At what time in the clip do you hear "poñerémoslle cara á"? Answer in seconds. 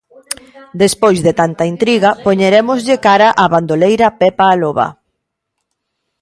2.25-3.43